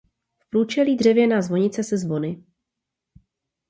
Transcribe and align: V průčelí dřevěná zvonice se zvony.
V 0.39 0.49
průčelí 0.49 0.95
dřevěná 0.97 1.41
zvonice 1.41 1.83
se 1.83 1.97
zvony. 1.97 2.43